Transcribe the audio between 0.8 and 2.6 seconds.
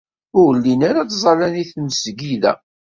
ara ttẓallan deg tmesgida.